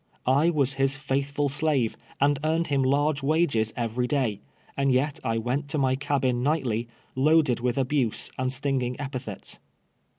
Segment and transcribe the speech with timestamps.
[0.25, 4.41] I was his faithful slave, and earned him large wages every day,
[4.75, 9.59] and y^t I went to my cabin nightly, loaded with abuse and stinging epithets.